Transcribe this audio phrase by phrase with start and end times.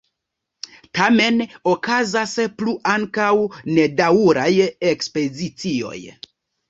[0.99, 1.43] Tamen
[1.73, 3.29] okazas plu ankaŭ
[3.77, 4.51] nedaŭraj
[4.95, 5.99] ekspozicioj.